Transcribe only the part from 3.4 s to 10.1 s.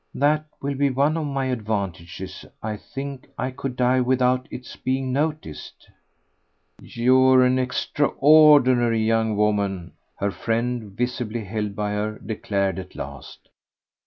could die without its being noticed." "You're an extraordinary young woman,"